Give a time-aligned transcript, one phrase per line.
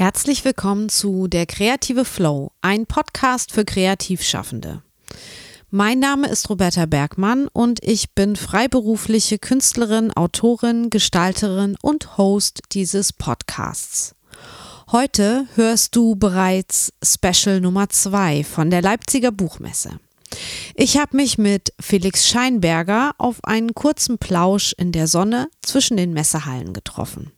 [0.00, 4.82] Herzlich willkommen zu Der kreative Flow, ein Podcast für Kreativschaffende.
[5.68, 13.12] Mein Name ist Roberta Bergmann und ich bin freiberufliche Künstlerin, Autorin, Gestalterin und Host dieses
[13.12, 14.14] Podcasts.
[14.90, 20.00] Heute hörst du bereits Special Nummer 2 von der Leipziger Buchmesse.
[20.74, 26.14] Ich habe mich mit Felix Scheinberger auf einen kurzen Plausch in der Sonne zwischen den
[26.14, 27.32] Messehallen getroffen.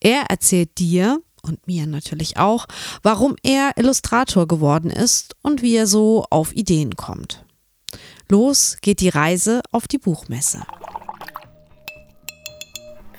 [0.00, 2.66] Er erzählt dir, und mir natürlich auch,
[3.02, 7.44] warum er Illustrator geworden ist und wie er so auf Ideen kommt.
[8.28, 10.62] Los geht die Reise auf die Buchmesse.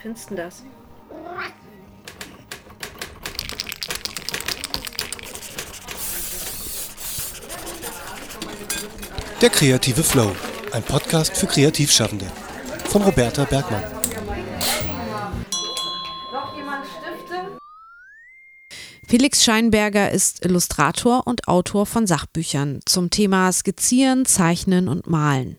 [0.01, 0.63] Findest du das?
[9.41, 10.35] Der kreative Flow,
[10.73, 12.25] ein Podcast für Kreativschaffende
[12.89, 13.98] von Roberta Bergmann.
[19.09, 25.57] Felix Scheinberger ist Illustrator und Autor von Sachbüchern zum Thema Skizzieren, Zeichnen und Malen.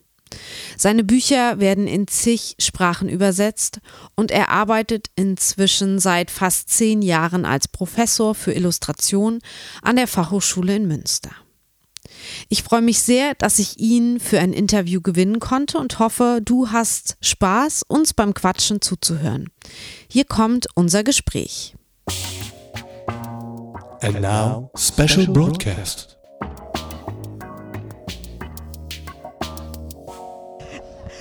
[0.76, 3.80] Seine Bücher werden in zig Sprachen übersetzt
[4.14, 9.40] und er arbeitet inzwischen seit fast zehn Jahren als Professor für Illustration
[9.82, 11.32] an der Fachhochschule in Münster.
[12.48, 16.68] Ich freue mich sehr, dass ich ihn für ein Interview gewinnen konnte und hoffe, du
[16.68, 19.48] hast Spaß, uns beim Quatschen zuzuhören.
[20.06, 21.74] Hier kommt unser Gespräch.
[24.02, 26.16] And now, special broadcast.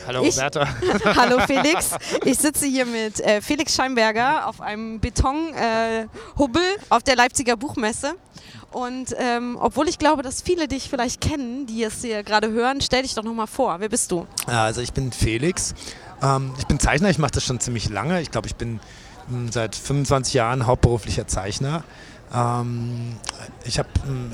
[0.08, 0.68] Hallo Ich- Roberta.
[1.16, 1.92] Hallo Felix,
[2.26, 5.62] ich sitze hier mit äh, Felix Scheinberger auf einem Betonhubbel
[6.64, 8.16] äh, auf der Leipziger Buchmesse.
[8.72, 12.82] Und ähm, obwohl ich glaube, dass viele dich vielleicht kennen, die es hier gerade hören,
[12.82, 13.80] stell dich doch nochmal vor.
[13.80, 14.26] Wer bist du?
[14.48, 15.74] Ja, Also ich bin Felix.
[16.24, 18.22] Ähm, ich bin Zeichner, ich mache das schon ziemlich lange.
[18.22, 18.80] Ich glaube, ich bin
[19.28, 21.84] mh, seit 25 Jahren hauptberuflicher Zeichner.
[22.34, 23.18] Ähm,
[23.66, 23.90] ich habe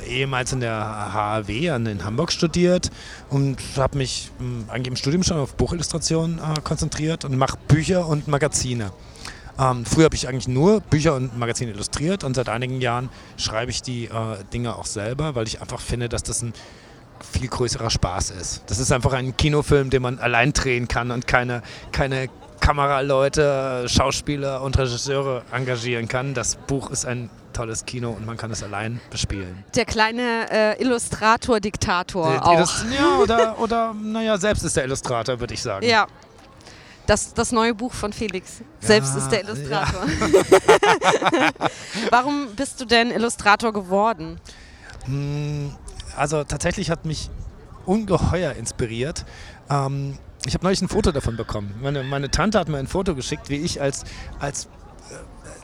[0.08, 2.92] ehemals in der HAW in Hamburg studiert
[3.30, 8.08] und habe mich mh, eigentlich im Studium schon auf Buchillustration äh, konzentriert und mache Bücher
[8.08, 8.92] und Magazine.
[9.58, 13.72] Ähm, früher habe ich eigentlich nur Bücher und Magazine illustriert und seit einigen Jahren schreibe
[13.72, 14.10] ich die äh,
[14.54, 16.54] Dinge auch selber, weil ich einfach finde, dass das ein
[17.32, 18.64] viel größerer Spaß ist.
[18.68, 21.62] Das ist einfach ein Kinofilm, den man allein drehen kann und keine,
[21.94, 22.28] keine
[22.60, 26.34] Kameraleute, Schauspieler und Regisseure engagieren kann.
[26.34, 29.64] Das Buch ist ein tolles Kino und man kann es allein bespielen.
[29.76, 32.54] Der kleine äh, Illustrator-Diktator auch.
[32.60, 35.86] Illust- Ja, oder, oder naja, selbst ist der Illustrator, würde ich sagen.
[35.86, 36.08] Ja.
[37.08, 38.62] Das, das neue Buch von Felix.
[38.80, 39.48] Selbst ist der ja.
[39.50, 40.02] Illustrator.
[42.10, 44.40] Warum bist du denn Illustrator geworden?
[45.08, 45.68] Mm,
[46.16, 47.30] Also tatsächlich hat mich
[47.86, 49.24] ungeheuer inspiriert.
[49.70, 50.18] Ähm,
[50.48, 51.76] ich habe neulich ein Foto davon bekommen.
[51.82, 54.04] Meine, meine Tante hat mir ein Foto geschickt, wie ich als,
[54.40, 54.68] als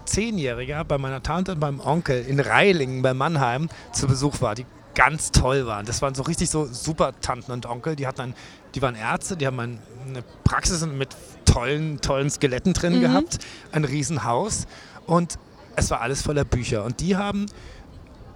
[0.05, 4.65] Zehnjähriger bei meiner Tante und beim Onkel in Reilingen bei Mannheim zu Besuch war, die
[4.93, 5.85] ganz toll waren.
[5.85, 7.95] Das waren so richtig so super Tanten und Onkel.
[7.95, 8.33] Die hatten ein,
[8.75, 11.09] die waren Ärzte, die haben ein, eine Praxis mit
[11.45, 13.39] tollen, tollen Skeletten drin gehabt,
[13.71, 14.67] ein Riesenhaus
[15.05, 15.37] und
[15.75, 16.83] es war alles voller Bücher.
[16.83, 17.45] Und die haben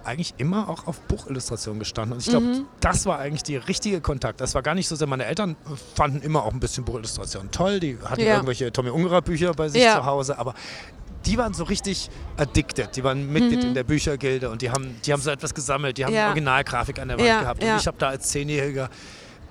[0.06, 2.14] eigentlich immer auch auf Buchillustrationen gestanden.
[2.14, 4.40] Und ich glaube, das war eigentlich der richtige Kontakt.
[4.40, 5.56] Das war gar nicht so sehr, meine Eltern
[5.94, 7.80] fanden immer auch ein bisschen Buchillustrationen toll.
[7.80, 8.34] Die hatten Ja.
[8.34, 9.96] irgendwelche Tommy Ungerer Bücher bei sich Ja.
[9.96, 10.54] zu Hause, aber
[11.26, 12.94] die waren so richtig addicted.
[12.96, 13.68] Die waren Mitglied Mhm.
[13.70, 15.98] in der Büchergilde und die haben, die haben so etwas gesammelt.
[15.98, 16.28] Die haben Ja.
[16.28, 17.62] Originalgrafik an der Wand gehabt.
[17.62, 18.88] Und ich habe da als Zehnjähriger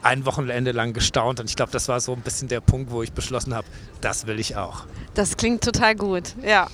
[0.01, 1.39] ein Wochenende lang gestaunt.
[1.39, 3.67] Und ich glaube, das war so ein bisschen der Punkt, wo ich beschlossen habe,
[4.01, 4.85] das will ich auch.
[5.15, 6.67] Das klingt total gut, ja.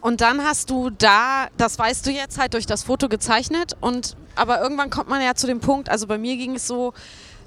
[0.00, 4.16] Und dann hast du da, das weißt du jetzt halt durch das Foto gezeichnet und
[4.36, 6.94] aber irgendwann kommt man ja zu dem Punkt, also bei mir ging es so,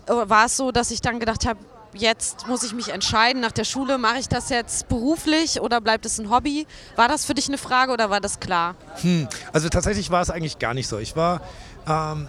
[0.07, 1.59] äh, war es so, dass ich dann gedacht habe,
[1.94, 6.06] jetzt muss ich mich entscheiden nach der Schule, mache ich das jetzt beruflich oder bleibt
[6.06, 6.67] es ein Hobby?
[6.95, 8.75] War das für dich eine Frage oder war das klar?
[9.01, 10.97] Hm, also tatsächlich war es eigentlich gar nicht so.
[10.97, 11.41] Ich war,
[11.88, 12.28] ähm,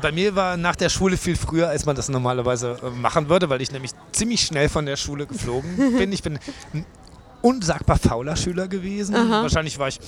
[0.00, 3.48] bei mir war nach der Schule viel früher, als man das normalerweise äh, machen würde,
[3.50, 6.12] weil ich nämlich ziemlich schnell von der Schule geflogen bin.
[6.12, 6.38] Ich bin
[7.44, 9.14] unsagbar fauler Schüler gewesen.
[9.14, 10.00] Wahrscheinlich war ich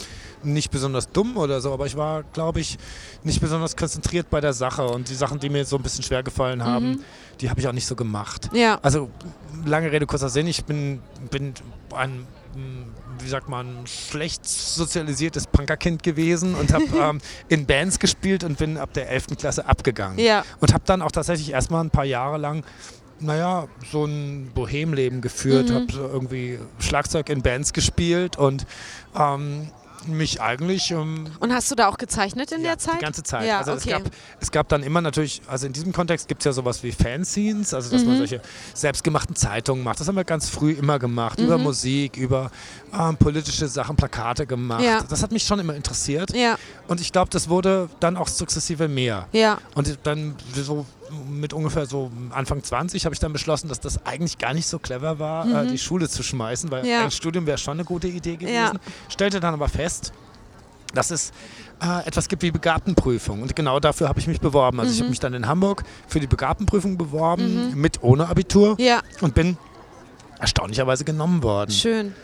[0.43, 2.79] nicht besonders dumm oder so, aber ich war, glaube ich,
[3.25, 4.87] nicht besonders konzentriert bei der Sache.
[4.87, 7.05] Und die Sachen, die mir so ein bisschen schwer gefallen haben,
[7.41, 8.49] die habe ich auch nicht so gemacht.
[8.55, 8.79] Ja.
[8.81, 9.11] Also
[9.67, 11.01] lange Rede, kurzer Sinn, ich bin,
[11.31, 11.53] bin
[11.95, 12.27] ein,
[13.19, 18.79] wie sagt man, schlecht sozialisiertes Punkerkind gewesen und habe ähm, in Bands gespielt und bin
[18.79, 19.37] ab der 11.
[19.39, 20.19] Klasse abgegangen.
[20.19, 20.43] Ja.
[20.61, 22.65] Und habe dann auch tatsächlich erstmal ein paar Jahre lang,
[23.21, 28.67] naja, so ein Bohemleben geführt, habe so irgendwie Schlagzeug in Bands gespielt und
[29.19, 29.69] ähm,
[30.07, 30.93] mich eigentlich.
[30.93, 32.97] Ähm, Und hast du da auch gezeichnet in ja, der Zeit?
[33.01, 33.45] Die ganze Zeit.
[33.49, 33.81] Ja, also okay.
[33.81, 34.03] es, gab,
[34.41, 37.75] es gab dann immer natürlich, also in diesem Kontext gibt es ja sowas wie Fanscenes,
[37.75, 38.09] also dass Mhm.
[38.11, 38.41] man solche
[38.75, 39.99] selbstgemachten Zeitungen macht.
[39.99, 41.47] Das haben wir ganz früh immer gemacht, Mhm.
[41.47, 42.53] über Musik, über
[42.97, 44.85] ähm, politische Sachen, Plakate gemacht.
[44.85, 45.03] Ja.
[45.09, 46.33] Das hat mich schon immer interessiert.
[46.87, 49.27] Und ich glaube, das wurde dann auch sukzessive mehr.
[49.33, 50.87] ja, Und dann so
[51.29, 54.79] mit ungefähr so Anfang 20 habe ich dann beschlossen, dass das eigentlich gar nicht so
[54.79, 56.89] clever war, äh, die Schule zu schmeißen, weil Mhm.
[56.89, 57.05] Ja.
[57.05, 58.55] ein Studium wäre schon eine gute Idee gewesen.
[58.55, 58.73] Ja.
[59.09, 60.13] Stellte dann aber fest,
[60.95, 61.33] dass es
[61.83, 63.43] äh, etwas gibt wie Begabtenprüfung.
[63.43, 64.81] Und genau dafür habe ich mich beworben.
[64.81, 65.03] Also ich Mhm.
[65.03, 69.59] habe mich dann in Hamburg für die Begabtenprüfung beworben, mit ohne Abitur ja, und bin
[70.39, 71.71] erstaunlicherweise genommen worden.
[71.71, 72.15] schön.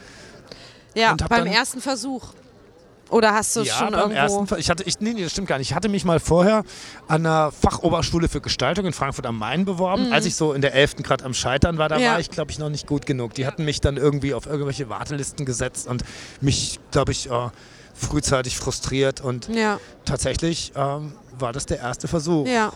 [0.95, 2.33] Ja, beim ersten Versuch.
[3.13, 4.57] Oder hast du es ja, schon beim irgendwo?
[4.57, 5.71] ich hatte, ich, nee, nee, das stimmt gar nicht.
[5.71, 6.65] Ich hatte mich mal vorher
[7.09, 10.13] an einer Fachoberschule für Gestaltung in Frankfurt am Main beworben.
[10.13, 10.97] Als ich so in der 11.
[10.97, 12.03] gerade am Scheitern war, da Mhm.
[12.03, 12.13] Ja.
[12.13, 13.35] war ich, glaube ich, noch nicht gut genug.
[13.35, 16.03] Die hatten mich dann irgendwie auf irgendwelche Wartelisten gesetzt und
[16.41, 17.49] mich, glaube ich, äh,
[17.95, 19.21] frühzeitig frustriert.
[19.21, 22.47] Und ja, tatsächlich ähm, war das der erste Versuch.
[22.47, 22.73] ja.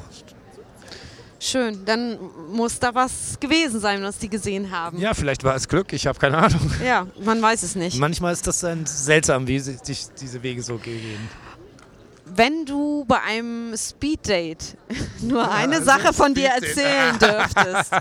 [1.47, 2.19] Schön, dann
[2.51, 4.99] muss da was gewesen sein, was die gesehen haben.
[4.99, 6.73] Ja, vielleicht war es Glück, ich habe keine Ahnung.
[6.85, 8.01] Ja, man weiß es nicht.
[8.01, 9.79] Manchmal ist das dann seltsam, wie sich
[10.21, 11.29] diese Wege so gehen.
[12.25, 14.77] Wenn du bei einem Speeddate
[15.21, 17.93] nur eine so Sache von dir erzählen dürftest,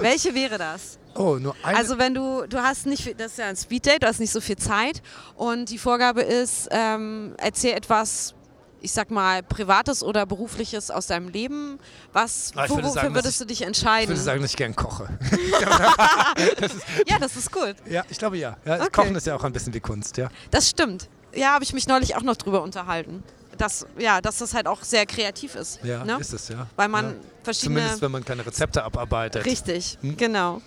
[0.00, 0.98] welche wäre das?
[1.14, 1.78] Oh, nur eine.
[1.78, 4.40] Also wenn du, du hast nicht, das ist ja ein Speeddate, du hast nicht so
[4.40, 5.00] viel Zeit
[5.36, 8.34] und die Vorgabe ist, ähm, erzähl etwas,
[8.80, 11.78] ich sag mal, Privates oder Berufliches aus deinem Leben.
[12.12, 14.08] Was, ich würde wofür sagen, würdest du dich ich entscheiden?
[14.08, 15.08] würde sagen, dass ich gern koche.
[17.06, 17.76] ja, das ist gut.
[17.88, 18.56] Ja, ich glaube ja.
[18.64, 18.88] ja Okay.
[18.92, 20.28] Kochen ist ja auch ein bisschen wie Kunst, ja.
[20.50, 21.08] Das stimmt.
[21.34, 23.22] Ja, habe ich mich neulich auch noch drüber unterhalten.
[23.58, 25.80] Dass, ja, dass das halt auch sehr kreativ ist.
[25.82, 26.16] Ja, ne?
[26.18, 26.66] ist es, ja.
[26.76, 27.12] Weil man ja.
[27.42, 27.80] verschiedene.
[27.80, 29.44] Zumindest, wenn man keine Rezepte abarbeitet.
[29.44, 30.16] Richtig, Hm?
[30.16, 30.62] genau.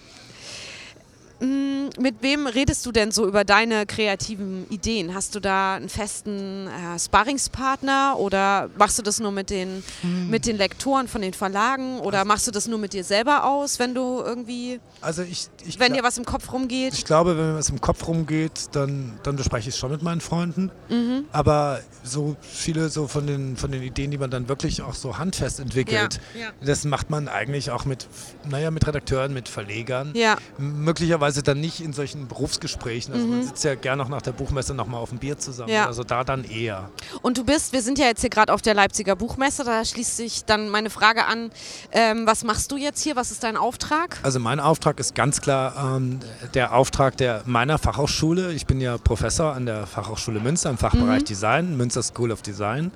[1.44, 5.14] Mm, Mit wem redest du denn so über deine kreativen Ideen?
[5.14, 10.30] Hast du da einen festen äh, Sparringspartner oder machst du das nur mit den, Hm.
[10.30, 13.80] mit den Lektoren von den Verlagen oder machst du das nur mit dir selber aus,
[13.80, 16.94] wenn du irgendwie, Also ich, ich, wenn dir was im Kopf rumgeht?
[16.94, 20.02] ich glaube, wenn mir was im Kopf rumgeht, dann, dann bespreche ich es schon mit
[20.02, 20.72] meinen Freunden.
[20.90, 21.26] Mhm.
[21.32, 25.18] Aber so viele so von den, von den Ideen, die man dann wirklich auch so
[25.18, 26.48] handfest entwickelt, Ja, ja.
[26.66, 28.08] das macht man eigentlich auch mit,
[28.50, 30.12] naja, mit Redakteuren, mit Verlegern.
[30.16, 30.84] Ja, M-
[31.34, 33.14] Möglicherweise dann nicht in solchen Berufsgesprächen.
[33.14, 35.70] Also man sitzt ja gern noch nach der Buchmesse nochmal auf dem Bier zusammen.
[35.70, 35.76] Mhm.
[35.76, 35.86] Ja.
[35.88, 36.90] Also da dann eher.
[37.22, 40.18] und du bist, wir sind ja jetzt hier gerade auf der Leipziger Buchmesse, da schließt
[40.18, 41.52] sich dann meine Frage an,
[41.92, 44.18] ähm, was machst du jetzt hier, was ist dein Auftrag?
[44.24, 46.20] Also mein Auftrag ist ganz klar ähm,
[46.54, 48.54] der Auftrag der meiner Fachhochschule.
[48.54, 51.26] Ich bin ja Professor an der Fachhochschule Münster im Fachbereich Mhm.
[51.26, 52.92] Design, Münster School of Design.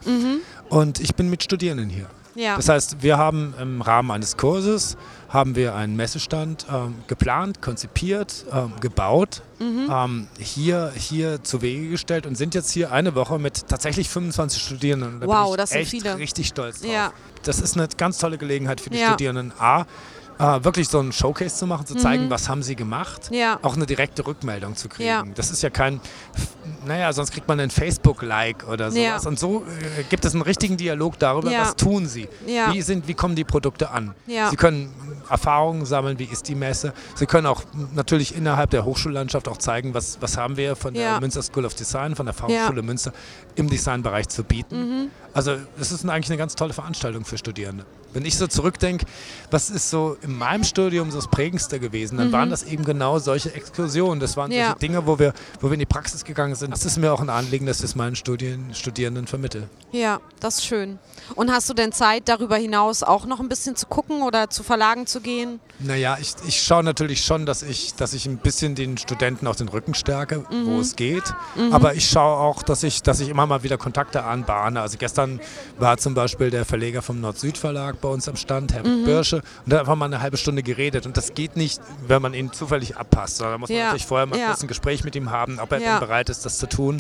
[0.69, 2.07] Und ich bin mit Studierenden hier.
[2.37, 2.55] Ja.
[2.55, 4.95] Das heißt, wir haben im Rahmen eines Kurses
[5.27, 9.87] haben wir einen Messestand ähm, geplant, konzipiert, ähm, gebaut, Mhm.
[9.91, 14.61] ähm, hier, hier zu Wege gestellt und sind jetzt hier eine Woche mit tatsächlich 25
[14.61, 15.19] Studierenden.
[15.19, 16.17] Da Wow, bin ich das sind echt viele.
[16.17, 16.91] richtig stolz drauf.
[16.91, 17.11] Ja.
[17.43, 19.07] Das ist eine ganz tolle Gelegenheit für die Ja.
[19.07, 19.51] Studierenden.
[19.59, 19.85] A,
[20.39, 23.29] äh, wirklich so einen Showcase zu machen, zu zeigen, was haben sie gemacht.
[23.31, 23.37] Mhm.
[23.37, 23.59] Ja.
[23.61, 25.09] Auch eine direkte Rückmeldung zu kriegen.
[25.09, 25.23] Ja.
[25.35, 25.99] Das ist ja kein,
[26.85, 29.23] naja, sonst kriegt man einen Facebook-Like oder sowas.
[29.23, 29.29] Ja.
[29.29, 29.65] Und so
[29.97, 32.27] äh, gibt es einen richtigen Dialog darüber, was tun sie.
[32.45, 34.15] Wie, sind, wie kommen die Produkte an?
[34.25, 34.93] Sie können
[35.29, 36.93] Erfahrungen sammeln, wie ist die Messe.
[37.15, 37.63] Sie können auch
[37.93, 41.17] natürlich innerhalb der Hochschullandschaft auch zeigen, was, was haben wir von der.
[41.19, 43.11] Münster School of Design, von der Fachhochschule Münster
[43.55, 44.79] im Designbereich zu bieten.
[44.79, 45.11] Mhm.
[45.33, 47.85] Also es ist eigentlich eine ganz tolle Veranstaltung für Studierende.
[48.13, 49.05] Wenn ich so zurückdenke,
[49.51, 53.19] was ist so in meinem Studium so das Prägendste gewesen, dann waren das eben genau
[53.19, 54.19] solche Exkursionen.
[54.19, 54.57] Das waren Mhm.
[54.57, 54.65] Ja.
[54.67, 56.71] solche Dinge, wo wir, wo wir in die Praxis gegangen sind.
[56.71, 59.69] Das ist mir auch ein Anliegen, dass ich es meinen Studien, Studierenden vermittle.
[59.91, 60.99] Ja, das ist schön.
[61.35, 64.63] Und hast du denn Zeit, darüber hinaus auch noch ein bisschen zu gucken oder zu
[64.63, 65.59] Verlagen zu gehen?
[65.79, 69.55] Naja, ich, ich schaue natürlich schon, dass ich, dass ich ein bisschen den Studenten auf
[69.57, 70.65] den Rücken stärke, Mhm.
[70.65, 71.23] wo es geht.
[71.71, 74.81] Aber ich schaue auch, dass ich, dass ich immer mal wieder Kontakte anbahne.
[74.81, 75.39] Also gestern
[75.77, 79.05] war zum Beispiel der Verleger vom Nord-Süd-Verlag bei uns am Stand, Herr Mhm.
[79.05, 81.05] Birsche, und da hat einfach mal eine halbe Stunde geredet.
[81.05, 83.37] Und das geht nicht, wenn man ihn zufällig abpasst.
[83.37, 84.47] sondern Da muss man Ja, natürlich vorher mal ja.
[84.47, 85.99] kurz ein Gespräch mit ihm haben, ob er Ja.
[85.99, 86.99] denn bereit ist, das zu tun.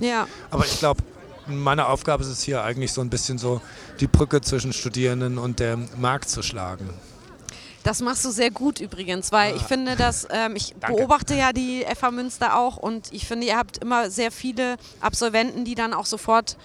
[0.51, 1.03] Aber ich glaube,
[1.47, 3.61] meine Aufgabe ist es hier eigentlich so ein bisschen so,
[3.99, 6.89] die Brücke zwischen Studierenden und dem Markt zu schlagen.
[7.83, 10.97] Das machst du sehr gut übrigens, weil ich finde, dass ähm, ich Danke.
[10.97, 15.63] beobachte ja die FH Münster auch und ich finde, ihr habt immer sehr viele Absolventen,
[15.63, 16.57] die dann auch sofort,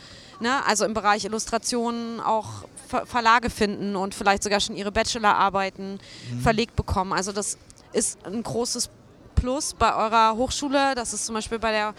[0.43, 5.99] ne, also im Bereich Illustrationen auch Ver Verlage finden und vielleicht sogar schon ihre Bachelorarbeiten
[6.43, 7.15] verlegt bekommen.
[7.15, 7.57] Also das
[7.95, 8.91] ist ein großes
[9.35, 10.95] Plus bei eurer Hochschule.
[10.95, 11.95] Das ist zum Beispiel bei der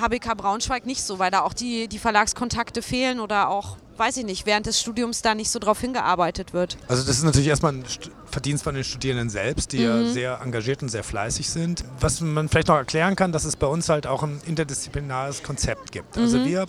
[0.00, 4.24] HBK Braunschweig nicht so, weil da auch die, die Verlagskontakte fehlen oder auch weiß ich
[4.24, 6.76] nicht, während des Studiums da nicht so drauf hingearbeitet wird.
[6.88, 7.84] Also das ist natürlich erstmal ein
[8.30, 9.84] Verdienst von den Studierenden selbst, die mhm.
[9.84, 11.84] ja sehr engagiert und sehr fleißig sind.
[12.00, 15.92] Was man vielleicht noch erklären kann, dass es bei uns halt auch ein interdisziplinares Konzept
[15.92, 16.16] gibt.
[16.16, 16.44] Also mhm.
[16.44, 16.66] Also wir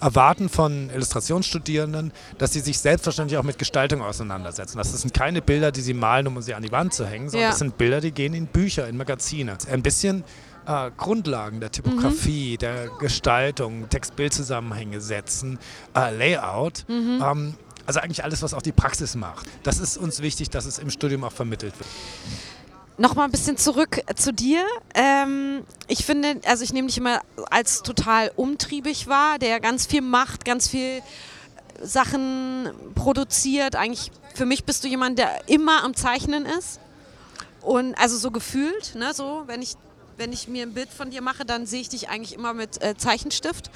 [0.00, 4.76] erwarten von Illustrationsstudierenden, dass sie sich selbstverständlich auch mit Gestaltung auseinandersetzen.
[4.76, 7.44] Das sind keine Bilder, die sie malen, um sie an die Wand zu hängen, sondern
[7.44, 7.50] ja.
[7.50, 9.56] das sind Bilder, die gehen in Bücher, in Magazine.
[9.70, 10.22] Ein bisschen
[10.66, 12.58] äh, Grundlagen der Typografie, mhm.
[12.58, 15.58] der Gestaltung, Text-Bild-Zusammenhänge setzen,
[15.94, 16.84] äh, Layout.
[16.88, 17.22] Mhm.
[17.24, 17.54] Ähm,
[17.86, 19.46] also eigentlich alles, was auch die Praxis macht.
[19.62, 21.88] Das ist uns wichtig, dass es im Studium auch vermittelt wird.
[22.98, 24.64] Nochmal ein bisschen zurück zu dir.
[24.94, 27.20] Ähm, ich finde, also ich nehme dich immer
[27.50, 31.02] als total umtriebig wahr, der ganz viel macht, ganz viel
[31.82, 33.76] Sachen produziert.
[33.76, 36.80] Eigentlich für mich bist du jemand, der immer am Zeichnen ist.
[37.60, 39.74] Und also so gefühlt, ne, so, wenn ich
[40.16, 42.82] wenn ich mir ein Bild von dir mache, dann sehe ich dich eigentlich immer mit
[42.82, 43.70] äh, Zeichenstift.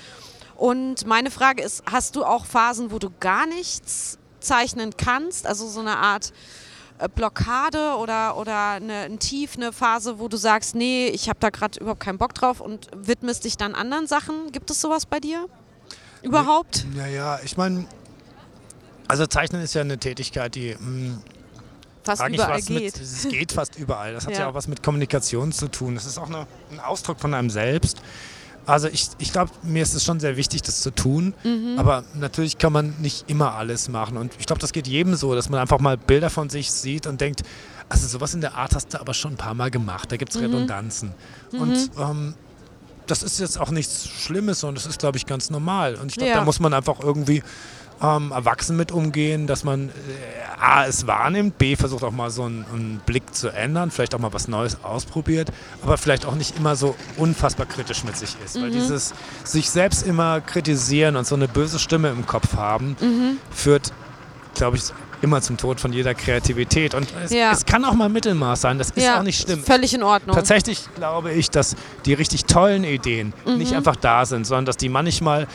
[0.57, 5.47] Und meine Frage ist, hast du auch Phasen, wo du gar nichts zeichnen kannst?
[5.47, 6.33] Also so eine Art
[6.99, 11.39] äh, Blockade oder, oder eine, ein Tief, eine Phase, wo du sagst, nee, ich habe
[11.41, 14.53] da gerade überhaupt keinen Bock drauf und widmest dich dann anderen Sachen?
[14.53, 15.47] Gibt es sowas bei dir
[16.23, 16.85] überhaupt?
[16.95, 17.87] Naja, ich meine,
[19.09, 21.19] also Zeichnen ist ja eine Tätigkeit, die mh,
[22.03, 22.97] fast überall geht.
[22.97, 24.15] Mit, es geht fast überall.
[24.15, 24.41] Das hat ja.
[24.41, 24.49] ja.
[24.49, 25.95] auch was mit Kommunikation zu tun.
[25.95, 28.01] Das ist auch eine, ein Ausdruck von einem selbst.
[28.67, 31.35] Also ich, ich glaube, mir ist es schon sehr wichtig, das zu tun.
[31.45, 31.79] Mhm.
[31.79, 34.17] Aber natürlich kann man nicht immer alles machen.
[34.17, 37.07] Und ich glaube, das geht jedem so, dass man einfach mal Bilder von sich sieht
[37.07, 37.43] und denkt,
[37.89, 40.13] also sowas in der Art hast du aber schon ein paar Mal gemacht.
[40.13, 40.47] Da gibt es mhm.
[40.47, 41.13] Redundanzen.
[41.53, 41.61] Mhm.
[41.61, 42.35] Und ähm,
[43.07, 45.97] das ist jetzt auch nichts Schlimmes und das ist, glaube ich, ganz normal.
[45.97, 46.37] Und ich glaube, ja.
[46.37, 47.43] da muss man einfach irgendwie
[48.03, 49.93] ähm, erwachsen mit umgehen, dass man äh,
[50.59, 54.19] A, es wahrnimmt, B, versucht auch mal so einen, einen, Blick zu ändern, vielleicht auch
[54.19, 55.51] mal was Neues ausprobiert,
[55.83, 58.57] aber vielleicht auch nicht immer so unfassbar kritisch mit sich ist.
[58.57, 58.63] Mhm.
[58.63, 59.15] Weil dieses
[59.45, 63.39] sich selbst immer kritisieren und so eine böse Stimme im Kopf haben, mhm.
[63.51, 63.93] führt,
[64.55, 64.85] glaube ich,
[65.23, 66.95] immer zum Tod von jeder Kreativität.
[66.95, 67.53] Und es, ja.
[67.53, 69.63] es, kann auch mal Mittelmaß sein, das ist ja, auch nicht schlimm.
[69.63, 70.35] Völlig in Ordnung.
[70.35, 71.77] Tatsächlich glaube ich, dass
[72.07, 73.59] die richtig tollen Ideen mhm.
[73.59, 75.47] nicht einfach da sind, sondern dass die manchmal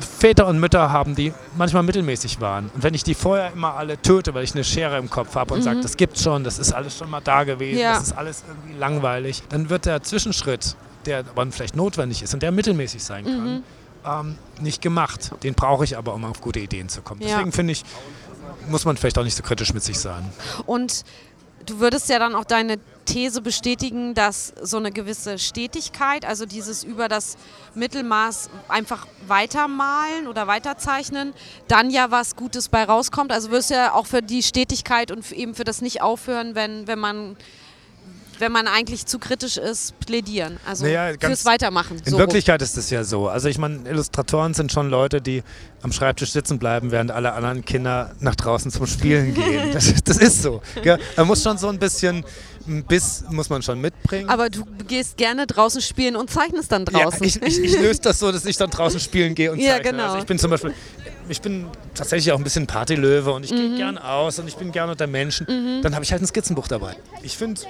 [0.00, 2.70] Väter und Mütter haben, die manchmal mittelmäßig waren.
[2.74, 5.54] Und wenn ich die vorher immer alle töte, weil ich eine Schere im Kopf habe
[5.54, 5.64] und mhm.
[5.64, 7.94] sage, das gibt's schon, das ist alles schon mal da gewesen, ja.
[7.94, 12.42] das ist alles irgendwie langweilig, dann wird der Zwischenschritt, der aber vielleicht notwendig ist und
[12.42, 13.62] der mittelmäßig sein kann, mhm.
[14.06, 15.32] ähm, nicht gemacht.
[15.42, 17.20] Den brauche ich aber, um auf gute Ideen zu kommen.
[17.20, 17.28] Ja.
[17.28, 17.84] Deswegen finde ich,
[18.68, 20.30] muss man vielleicht auch nicht so kritisch mit sich sein.
[20.66, 21.04] Und
[21.66, 26.84] du würdest ja dann auch deine These bestätigen, dass so eine gewisse Stetigkeit, also dieses
[26.84, 27.36] über das
[27.74, 31.34] Mittelmaß einfach weitermalen oder weiterzeichnen,
[31.68, 33.30] dann ja was Gutes bei rauskommt.
[33.32, 36.98] Also wirst du ja auch für die Stetigkeit und eben für das Nicht-Aufhören, wenn, wenn
[36.98, 37.36] man
[38.38, 40.58] wenn man eigentlich zu kritisch ist, plädieren.
[40.66, 41.98] Also naja, fürs Weitermachen.
[42.04, 42.64] In so Wirklichkeit rum.
[42.64, 43.28] ist es ja so.
[43.28, 45.42] Also ich meine, Illustratoren sind schon Leute, die
[45.82, 49.44] am Schreibtisch sitzen bleiben, während alle anderen Kinder nach draußen zum Spielen gehen.
[49.74, 50.62] Das, das ist so.
[50.84, 52.24] Ja, man muss schon so ein bisschen
[52.66, 54.28] Biss muss man schon mitbringen.
[54.30, 57.20] Aber du gehst gerne draußen spielen und zeichnest dann draußen.
[57.20, 59.76] Ja, ich, ich, ich löse das so, dass ich dann draußen spielen gehe und zeichne.
[59.76, 60.04] Ja, genau.
[60.04, 60.72] Also ich bin zum Beispiel,
[61.28, 63.56] ich bin tatsächlich auch ein bisschen Partylöwe und ich mhm.
[63.56, 65.46] gehe gern aus und ich bin gern unter Menschen.
[65.48, 65.82] Mhm.
[65.82, 66.96] Dann habe ich halt ein Skizzenbuch dabei.
[67.22, 67.60] Ich finde,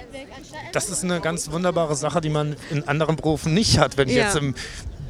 [0.73, 3.97] das ist eine ganz wunderbare Sache, die man in anderen Berufen nicht hat.
[3.97, 4.55] Wenn ich jetzt im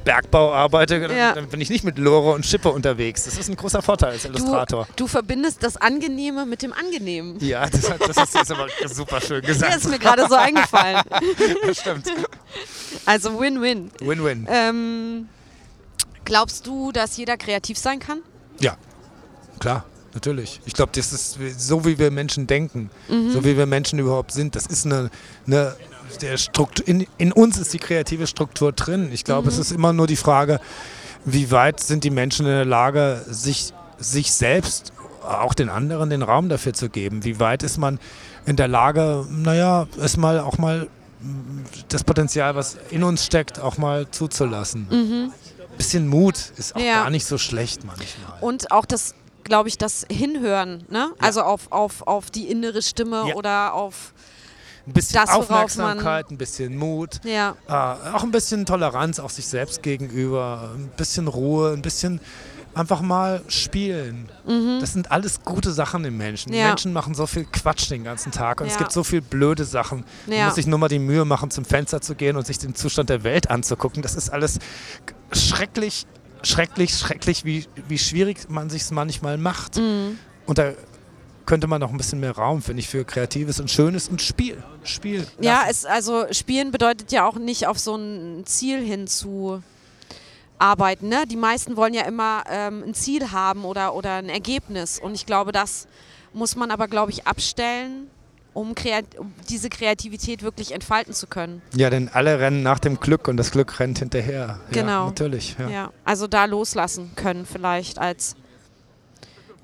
[0.06, 1.34] Bergbau arbeite, ja.
[1.34, 3.26] dann bin ich nicht mit Lore und Schippe unterwegs.
[3.26, 4.86] Das ist ein großer Vorteil als Illustrator.
[4.96, 7.44] Du, du verbindest das Angenehme mit dem Angenehmen.
[7.44, 9.74] Ja, das, das hast du jetzt aber super schön gesagt.
[9.74, 11.02] Das ist mir gerade so eingefallen.
[11.66, 12.08] das stimmt.
[13.06, 13.92] Also Win-Win.
[14.00, 14.48] Win-Win.
[14.50, 15.30] Ähm,
[16.24, 18.20] glaubst du, dass jeder kreativ sein kann?
[18.60, 18.78] Ja,
[19.60, 19.86] klar.
[20.14, 20.62] Natürlich.
[20.66, 23.32] Ich glaube, das ist so, wie wir Menschen denken, mhm.
[23.32, 24.56] so wie wir Menschen überhaupt sind.
[24.56, 25.10] Das ist eine,
[25.46, 25.76] eine
[26.22, 29.10] der Struktur, in, in, uns ist die kreative Struktur drin.
[29.12, 29.50] Ich glaube, mhm.
[29.50, 30.62] es ist immer nur die Frage,
[31.26, 36.22] wie weit sind die Menschen in der Lage, sich, sich selbst, auch den anderen, den
[36.22, 37.26] Raum dafür zu geben?
[37.26, 38.00] Wie weit ist man
[38.46, 40.88] in der Lage, naja, es mal auch mal
[41.90, 44.88] das Potenzial, was in uns steckt, auch mal zuzulassen?
[44.90, 45.32] Mhm.
[45.78, 47.04] Bisschen Mut ist auch ja.
[47.04, 48.40] gar nicht so schlecht manchmal.
[48.42, 49.14] Und auch das,
[49.44, 51.10] glaube ich, das Hinhören, ne?
[51.10, 51.12] Ja.
[51.20, 53.36] Also auf, auf, auf die innere Stimme ja.
[53.36, 54.14] oder auf
[54.88, 57.56] ein bisschen das, Aufmerksamkeit, ein bisschen Mut, ja.
[57.68, 62.20] äh, auch ein bisschen Toleranz auch sich selbst gegenüber, ein bisschen Ruhe, ein bisschen
[62.76, 64.30] einfach mal spielen.
[64.46, 64.80] Mhm.
[64.82, 66.54] Das sind alles gute Sachen im Menschen.
[66.54, 66.68] Ja.
[66.68, 68.74] Menschen machen so viel Quatsch den ganzen Tag und ja.
[68.74, 70.04] es gibt so viel blöde Sachen.
[70.28, 70.38] Ja.
[70.38, 72.76] Man muss sich nur mal die Mühe machen, zum Fenster zu gehen und sich den
[72.76, 74.02] Zustand der Welt anzugucken.
[74.02, 74.60] Das ist alles
[75.32, 76.06] schrecklich,
[76.44, 79.78] schrecklich, schrecklich, wie, wie schwierig man sich es manchmal macht.
[79.78, 80.20] Mhm.
[80.46, 80.74] Und da
[81.46, 84.64] könnte man noch ein bisschen mehr Raum, finde ich, für Kreatives und Schönes und Spiel.
[84.84, 85.26] Spiel.
[85.40, 89.62] Ja, es, also Spielen bedeutet ja auch nicht auf so ein Ziel hin zu
[90.58, 91.10] arbeiten.
[91.10, 91.26] Ne?
[91.30, 95.00] Die meisten wollen ja immer ähm, ein Ziel haben oder, oder ein Ergebnis.
[95.00, 95.88] Und ich glaube, das
[96.34, 98.10] muss man aber, glaube ich, abstellen,
[98.54, 101.62] um, kreat um diese Kreativität wirklich entfalten zu können.
[101.76, 104.60] Ja, denn alle rennen nach dem Glück und das Glück rennt hinterher.
[104.72, 105.04] Genau.
[105.04, 105.56] Ja, natürlich.
[105.60, 105.70] Ja.
[105.70, 108.36] Ja, also da loslassen können vielleicht als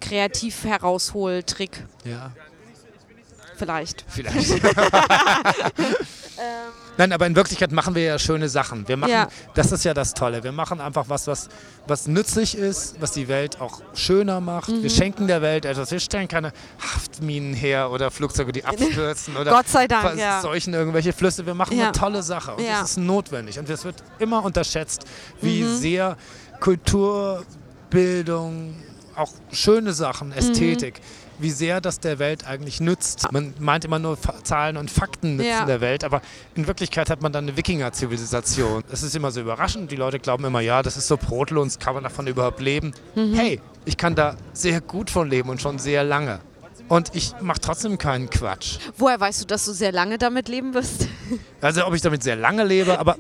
[0.02, 2.32] kreativ heraushol-Trick ja.
[3.56, 4.04] vielleicht.
[4.10, 4.62] Vielleicht.
[6.98, 8.88] Nein, aber in Wirklichkeit machen wir ja schöne Sachen.
[8.88, 9.28] Wir machen, Ja.
[9.54, 10.44] das ist ja das Tolle.
[10.44, 11.48] Wir machen einfach was, was,
[11.88, 14.70] was nützlich ist, was die Welt auch schöner macht.
[14.70, 14.84] Mhm.
[14.84, 15.90] Wir schenken der Welt etwas.
[15.92, 20.42] Wir stellen keine Haftminen her oder Flugzeuge, die abstürzen oder Gott sei Dank, ja.
[20.42, 21.46] verseuchen irgendwelche Flüsse.
[21.46, 21.86] Wir machen Ja.
[21.86, 22.82] eine tolle Sache und Ja.
[22.82, 23.58] das ist notwendig.
[23.58, 25.06] Und es wird immer unterschätzt,
[25.42, 25.78] wie Mhm.
[25.78, 26.18] sehr
[26.60, 27.44] Kultur,
[27.90, 28.76] Bildung,
[29.16, 31.44] auch schöne Sachen, Ästhetik, Mhm.
[31.44, 33.32] wie sehr das der Welt eigentlich nützt.
[33.32, 35.66] Man meint immer nur Zahlen und Fakten nützen Ja.
[35.66, 36.22] der Welt, aber
[36.56, 38.84] in Wirklichkeit hat man dann eine Wikinger-Zivilisation.
[38.92, 41.94] Es ist immer so überraschend, die Leute glauben immer, ja, das ist so brotlose, kann
[41.94, 42.94] man davon überhaupt leben?
[43.16, 43.34] Mhm.
[43.34, 46.40] Hey, ich kann da sehr gut von leben und schon sehr lange.
[46.88, 48.78] Und ich mache trotzdem keinen Quatsch.
[48.98, 51.08] Woher weißt du, dass du sehr lange damit leben wirst?
[51.62, 53.16] Also ob ich damit sehr lange lebe, aber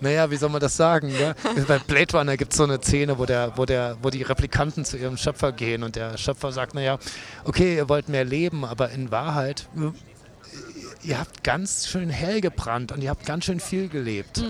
[0.00, 1.08] naja, wie soll man das sagen?
[1.08, 1.34] Ne?
[1.68, 4.84] Bei Blade Runner gibt es so eine Szene, wo, der, wo, der, wo die Replikanten
[4.84, 6.98] zu ihrem Schöpfer gehen und der Schöpfer sagt, naja,
[7.44, 12.92] okay, ihr wollt mehr leben, aber in Wahrheit, äh, ihr habt ganz schön hell gebrannt
[12.92, 14.42] und ihr habt ganz schön viel gelebt.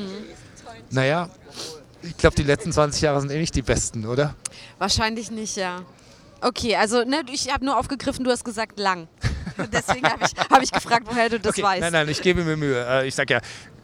[0.91, 1.29] Naja,
[2.03, 4.35] ich glaube, die letzten 20 Jahre sind eh nicht die besten, oder?
[4.79, 5.83] Wahrscheinlich nicht, ja.
[6.41, 9.09] Okay, also ne, ich habe nur aufgegriffen, du hast gesagt lang.
[9.73, 11.81] Deswegen habe ich, hab ich gefragt, woher du das okay, weißt.
[11.83, 12.83] Nein, nein, ich gebe mir Mühe.
[12.87, 13.41] Äh, Ich sage ja,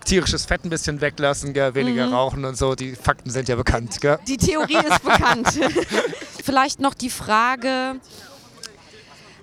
[0.06, 2.74] tierisches Fett ein bisschen weglassen, gell, weniger rauchen und so.
[2.74, 4.00] Die Fakten sind ja bekannt.
[4.00, 4.18] Gell?
[4.26, 5.48] Die Theorie ist bekannt.
[6.44, 7.96] Vielleicht noch die Frage,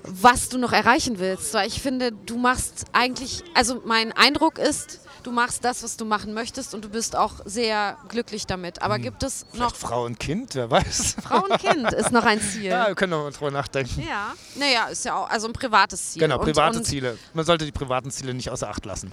[0.03, 1.53] was du noch erreichen willst.
[1.53, 6.05] Weil ich finde, du machst eigentlich, also mein Eindruck ist, du machst das, was du
[6.05, 8.82] machen möchtest und du bist auch sehr glücklich damit.
[8.82, 11.15] Aber gibt es noch Vielleicht Frau und Kind, wer weiß.
[11.24, 12.65] Frau und Kind ist noch ein Ziel.
[12.65, 14.01] Ja, wir können noch mal drüber nachdenken.
[14.08, 16.22] Ja, naja, ist ja auch also ein privates Ziel.
[16.22, 17.17] Genau, Und- private und Ziele.
[17.34, 19.12] Man sollte die privaten Ziele nicht außer Acht lassen.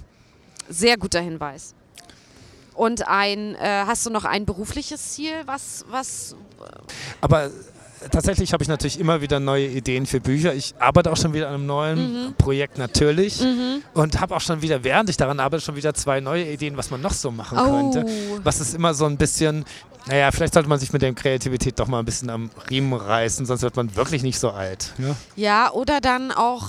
[0.70, 1.74] Sehr guter Hinweis.
[2.74, 6.34] Und ein, äh, hast du noch ein berufliches Ziel, was, was
[7.20, 7.50] Aber äh,
[8.10, 10.54] tatsächlich habe ich natürlich immer wieder neue Ideen für Bücher.
[10.54, 11.98] Ich arbeite auch schon wieder an einem neuen
[12.28, 12.34] Mhm.
[12.38, 13.44] Projekt natürlich
[13.92, 16.90] und habe auch schon wieder, während ich daran arbeite, schon wieder zwei neue Ideen, was
[16.90, 17.90] man noch so machen Oh.
[17.90, 18.06] könnte.
[18.44, 19.66] Was ist immer so ein bisschen,
[20.06, 23.44] naja, vielleicht sollte man sich mit der Kreativität doch mal ein bisschen am Riemen reißen,
[23.44, 24.94] sonst wird man wirklich nicht so alt.
[24.96, 25.16] Ja?
[25.36, 26.64] Ja, oder dann auch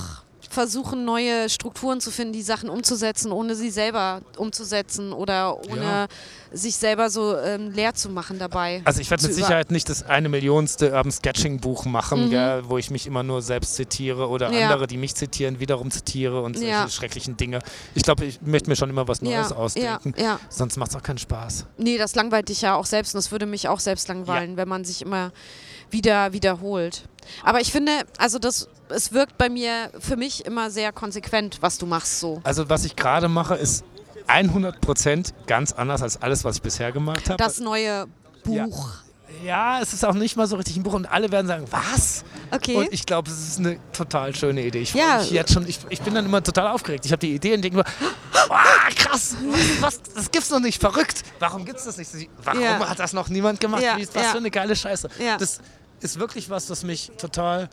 [0.51, 6.07] versuchen, neue Strukturen zu finden, die Sachen umzusetzen, ohne sie selber umzusetzen oder ohne Ja.
[6.51, 8.81] sich selber so ähm, leer zu machen dabei.
[8.83, 12.77] Also ich werde mit Sicherheit nicht das eine Millionste Urban Sketching Buch machen, gell, wo
[12.77, 14.55] ich mich immer nur selbst zitiere oder Mhm.
[14.57, 14.63] Ja.
[14.67, 16.89] andere, die mich zitieren, wiederum zitiere und solche Ja.
[16.89, 17.59] schrecklichen Dinge.
[17.95, 20.13] Ich glaube, ich möchte mir schon immer was Neues ausdenken.
[20.49, 21.65] Sonst macht es auch keinen Spaß.
[21.77, 24.67] Nee, das langweilt dich ja auch selbst und das würde mich auch selbst langweilen, wenn
[24.67, 25.31] man sich immer
[25.89, 27.03] wieder wiederholt.
[27.43, 31.77] Aber ich finde, also das, es wirkt bei mir, für mich immer sehr konsequent, was
[31.77, 32.41] du machst so.
[32.43, 33.83] Also was ich gerade mache, ist
[34.27, 37.37] 100% ganz anders als alles, was ich bisher gemacht habe.
[37.37, 38.07] Das neue
[38.45, 38.65] Ja.
[38.65, 38.89] Buch.
[39.45, 42.23] Ja, es ist auch nicht mal so richtig ein Buch und alle werden sagen, was?
[42.51, 42.75] Okay.
[42.75, 44.81] Und ich glaube, es ist eine total schöne Idee.
[44.81, 45.19] Ich Ja.
[45.19, 47.05] mich jetzt schon, ich, ich bin dann immer total aufgeregt.
[47.05, 47.85] Ich habe die Idee und denke nur,
[48.49, 49.35] ah, krass,
[49.79, 51.23] was, das gibt's noch nicht, verrückt.
[51.39, 52.29] Warum gibt's das nicht?
[52.43, 52.87] Warum Ja.
[52.89, 53.81] hat das noch niemand gemacht?
[53.81, 54.31] Ja, was ja.
[54.31, 55.09] für eine geile Scheiße.
[55.19, 55.37] Ja.
[55.37, 55.59] Das
[56.01, 57.69] ist wirklich was, das mich total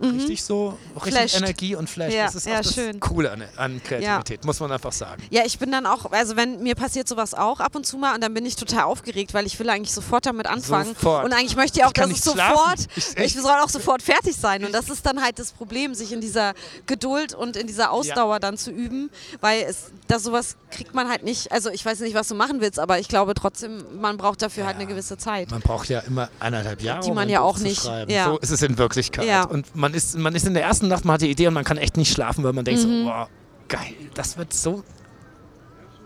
[0.00, 1.16] richtig so, richtig Mhm.
[1.16, 1.36] Flasht.
[1.36, 2.12] Energie und Flash.
[2.14, 3.00] Ja, das ist ja, auch das schön.
[3.00, 5.22] Coole an, an Kreativität, muss man einfach sagen.
[5.30, 8.14] Ja, ich bin dann auch, also wenn mir passiert sowas auch ab und zu mal
[8.14, 10.94] und dann bin ich total aufgeregt, weil ich will eigentlich sofort damit anfangen.
[10.94, 11.24] Sofort.
[11.24, 12.56] Und eigentlich möchte ich auch, Ich dass es schlafen.
[12.56, 14.64] sofort, Ich- ich, soll auch sofort fertig sein.
[14.64, 16.54] Und das ist dann halt das Problem, sich in dieser
[16.86, 21.22] Geduld und in dieser Ausdauer dann zu üben, weil es, da sowas kriegt man halt
[21.24, 24.42] nicht, also ich weiß nicht, was du machen willst, aber ich glaube trotzdem, man braucht
[24.42, 25.50] dafür halt eine gewisse Zeit.
[25.50, 28.10] Man braucht ja immer eineinhalb Jahre, Die um man ein ja auch nicht- schreiben.
[28.10, 28.26] ja.
[28.26, 29.24] So ist es in Wirklichkeit.
[29.26, 29.44] Ja.
[29.44, 31.64] Und man ist, man ist in der ersten Nacht, man hat die Idee und man
[31.64, 33.00] kann echt nicht schlafen, weil man denkt Mhm.
[33.00, 33.28] so, boah,
[33.68, 34.82] geil, das wird so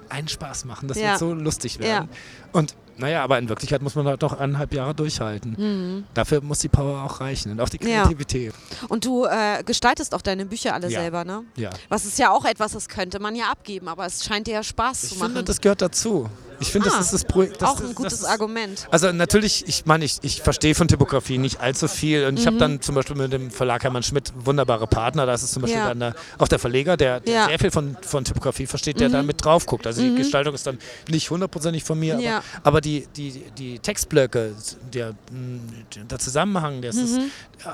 [0.08, 1.10] einen Spaß machen, das Ja.
[1.10, 2.08] wird so lustig werden.
[2.52, 6.04] Und naja, aber in Wirklichkeit muss man halt noch eineinhalb Jahre durchhalten.
[6.12, 7.88] Dafür muss die Power auch reichen und auch die Mhm.
[7.88, 8.02] Ja.
[8.02, 8.52] Kreativität.
[8.88, 11.00] Und du äh, gestaltest auch deine Bücher alle Ja.
[11.00, 11.44] selber, ne?
[11.56, 11.70] Ja.
[11.88, 14.62] Was ist ja auch etwas, das könnte man ja abgeben, aber es scheint dir ja
[14.62, 15.44] Spaß Ich zu finde, machen.
[15.46, 16.28] das gehört dazu.
[16.60, 17.62] Ich finde, Ah, das ist das Projekt.
[17.64, 18.86] auch ein gutes Argument.
[18.90, 22.48] Also natürlich, ich meine, ich, ich verstehe von Typografie nicht allzu viel und ich Mhm.
[22.48, 25.24] habe dann zum Beispiel mit dem Verlag Hermann Schmidt wunderbare Partner.
[25.26, 25.88] Da ist es zum Beispiel Ja.
[25.88, 27.44] dann der, auch der Verleger, der, der Ja.
[27.44, 27.48] Mhm.
[27.48, 29.86] sehr viel von, von Typografie versteht, der da mit drauf guckt.
[29.86, 32.38] Also die Gestaltung ist dann nicht hundertprozentig von mir, Ja.
[32.38, 34.54] aber, aber die, die, die Textblöcke,
[34.92, 37.18] der, mh, der Zusammenhang, das ist,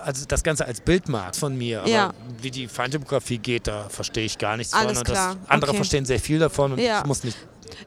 [0.04, 1.80] also das Ganze als Bildmarkt von mir.
[1.82, 2.12] Aber Mhm.
[2.42, 4.98] Wie die Feintypografie geht, da verstehe ich gar nichts Alles von.
[4.98, 5.36] Und klar.
[5.40, 5.76] Das, andere Okay.
[5.78, 7.00] verstehen sehr viel davon und Ja.
[7.00, 7.36] ich muss nicht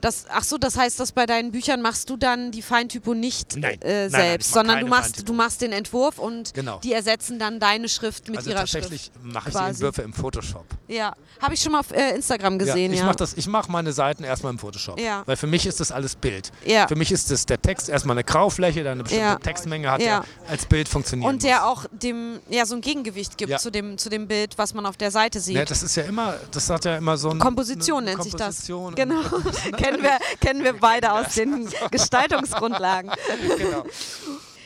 [0.01, 3.55] Das, ach so, das heißt, dass bei deinen Büchern machst du dann die Feintypo nicht
[3.57, 3.81] Nein.
[3.81, 5.25] äh, Nein, nein, selbst, ich mach sondern du machst, Feintypo.
[5.25, 6.79] du machst den Entwurf und Genau.
[6.79, 9.23] die ersetzen dann deine Schrift mit Also ihrer tatsächlich Schrift.
[9.23, 9.65] mache ich quasi.
[9.65, 10.65] die Entwürfe im Photoshop.
[10.87, 13.05] Ja, habe ich schon mal auf äh, Instagram gesehen, ich ja.
[13.05, 15.23] mache das, ich mache meine Seiten erstmal im Photoshop, Ja.
[15.25, 16.51] weil für mich ist das alles Bild.
[16.65, 16.87] Ja.
[16.87, 19.35] Für mich ist das der Text erstmal eine Graufläche, dann eine bestimmte Ja.
[19.39, 20.21] Textmenge hat, Ja.
[20.45, 21.29] der als Bild funktioniert.
[21.31, 23.57] und der auch dem ja so ein Gegengewicht gibt Ja.
[23.57, 25.55] zu dem zu dem Bild, was man auf der Seite sieht.
[25.55, 28.33] Ja, das ist ja immer, das hat ja immer so ein Komposition eine nennt sich
[28.33, 28.67] das.
[28.67, 28.95] Komposition.
[28.95, 29.21] Genau.
[29.77, 33.11] kennen wir kennen wir beide aus den Gestaltungsgrundlagen.
[33.57, 33.83] genau.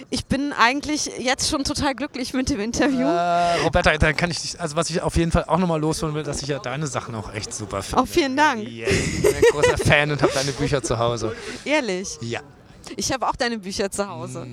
[0.10, 3.08] Ich bin eigentlich jetzt schon total glücklich mit dem Interview.
[3.08, 6.14] Äh, Roberta, dann kann ich dich, also was ich auf jeden Fall auch nochmal losholen
[6.14, 8.04] will, dass ich ja deine Sachen auch echt super finde.
[8.04, 8.68] Oh, vielen Dank.
[8.68, 8.90] Yeah.
[8.90, 11.36] Ich bin ein großer Fan und habe deine Bücher zu Hause.
[11.66, 12.18] Ehrlich.
[12.22, 12.42] Ja.
[12.96, 14.48] Ich habe auch deine Bücher zu Hause.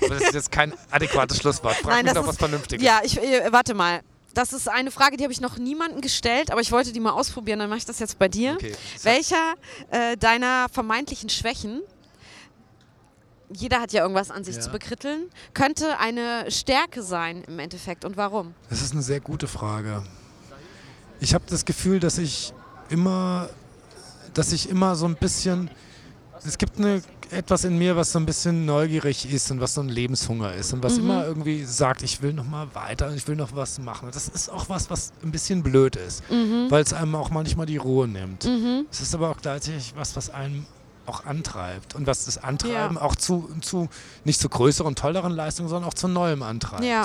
[0.00, 1.76] Aber das ist jetzt kein adäquates Schlusswort.
[1.76, 2.84] Frag mich das doch was Vernünftiges.
[2.84, 4.00] Ja, ich äh, warte mal.
[4.36, 7.12] Das ist eine Frage, die habe ich noch niemandem gestellt, aber ich wollte die mal
[7.12, 7.58] ausprobieren.
[7.58, 8.52] Dann mache ich das jetzt bei dir.
[8.52, 8.74] Okay.
[9.02, 9.54] Welcher
[9.90, 11.80] äh, deiner vermeintlichen Schwächen,
[13.50, 14.60] jeder hat ja irgendwas an sich Ja.
[14.60, 18.54] zu bekritteln, könnte eine Stärke sein im Endeffekt und warum?
[18.68, 20.02] Das ist eine sehr gute Frage.
[21.18, 22.52] Ich habe das Gefühl, dass ich
[22.90, 23.48] immer,
[24.34, 25.70] dass ich immer so ein bisschen,
[26.44, 29.80] es gibt eine, etwas in mir, was so ein bisschen neugierig ist und was so
[29.80, 33.36] ein Lebenshunger ist und was immer irgendwie sagt, ich will noch mal weiter, ich will
[33.36, 34.08] noch was machen.
[34.12, 36.22] Das ist auch was, was ein bisschen blöd ist,
[36.68, 38.48] weil es einem auch manchmal die Ruhe nimmt.
[38.90, 40.66] Es ist aber auch gleichzeitig was, was einem
[41.06, 43.02] auch antreibt und was das Antreiben Ja.
[43.02, 43.88] auch zu, zu
[44.24, 46.82] nicht zu größeren, tolleren Leistungen, sondern auch zu neuem antreibt.
[46.84, 47.04] Ja.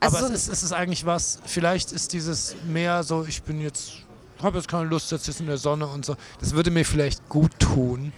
[0.00, 3.42] Also Aber so- es ist, es ist eigentlich was, vielleicht ist dieses mehr so, ich
[3.42, 3.92] bin jetzt,
[4.44, 6.14] habe jetzt keine Lust, jetzt in der Sonne und so.
[6.40, 8.12] Das würde mir vielleicht gut tun.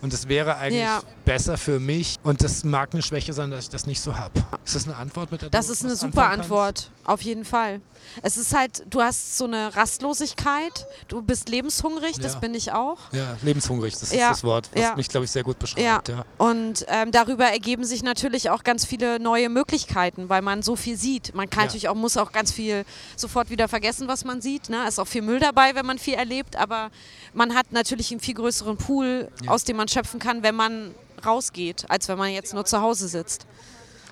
[0.00, 0.86] Und das wäre eigentlich Mhm.
[0.88, 1.00] Ja.
[1.24, 2.16] besser für mich.
[2.22, 4.42] Und das mag eine Schwäche sein, dass ich das nicht so habe.
[4.64, 6.28] Ist das eine Antwort mit der Das du ist eine super?
[6.30, 7.80] Antwort, auf jeden Fall.
[8.22, 12.38] Es ist halt, du hast so eine Rastlosigkeit, du bist lebenshungrig, das Ja.
[12.38, 12.98] bin ich auch.
[13.12, 14.96] Ja, lebenshungrig, das ist Ja, das Wort, was ja.
[14.96, 16.08] mich, glaube ich, sehr gut beschreibt.
[16.08, 16.24] Ja.
[16.38, 20.96] und ähm, darüber ergeben sich natürlich auch ganz viele neue Möglichkeiten, weil man so viel
[20.96, 21.34] sieht.
[21.34, 22.84] Man kann natürlich auch, muss auch ganz viel
[23.16, 24.68] sofort wieder vergessen, was man sieht.
[24.70, 24.86] Ne?
[24.86, 26.90] Ist auch viel Müll dabei, wenn man viel erlebt, aber
[27.34, 29.50] man hat natürlich einen viel größeren Pool, Ja.
[29.50, 33.08] aus dem man schöpfen kann, wenn man rausgeht, als wenn man jetzt nur zu Hause
[33.08, 33.46] sitzt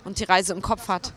[0.05, 1.13] und die Reise im Kopf hat.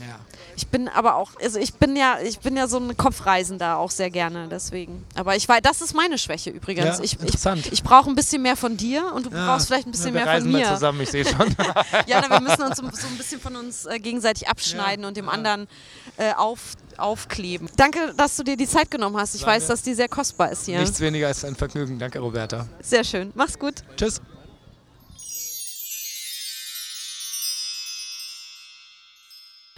[0.00, 0.18] Ja.
[0.56, 3.90] Ich bin aber auch, also ich bin ja, ich bin ja so ein Kopfreisender auch
[3.90, 5.04] sehr gerne, deswegen.
[5.14, 6.98] Aber ich weiß, das ist meine Schwäche übrigens.
[6.98, 7.68] Ja, ich ich, interessant.
[7.72, 10.26] ich brauche ein bisschen mehr von dir und du brauchst vielleicht ein bisschen wir mehr
[10.26, 10.74] reisen von mal mir.
[10.74, 11.54] zusammen, ich sehe schon.
[12.06, 15.16] Ja, wir müssen uns so so ein bisschen von uns äh, gegenseitig abschneiden Ja, und
[15.16, 15.30] dem ja.
[15.32, 15.68] anderen
[16.16, 16.60] äh, auf,
[16.96, 17.68] aufkleben.
[17.76, 19.34] Danke, dass du dir die Zeit genommen hast.
[19.34, 19.56] Ich Danke.
[19.56, 20.80] weiß, dass die sehr kostbar ist hier.
[20.80, 21.98] Nichts weniger als ein Vergnügen.
[21.98, 22.66] Danke, Roberta.
[22.80, 23.32] Sehr schön.
[23.34, 23.74] Mach's gut.
[23.96, 24.20] Tschüss.